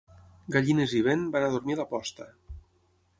Gallines 0.55 0.95
i 0.99 1.01
vent 1.07 1.27
van 1.37 1.45
a 1.47 1.51
dormir 1.57 1.77
a 1.79 1.81
la 1.83 1.85
posta. 1.93 2.27